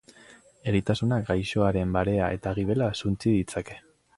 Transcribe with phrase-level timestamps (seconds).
[0.71, 3.79] Eritasunak gaixoaren barea eta gibela suntsi ditzake.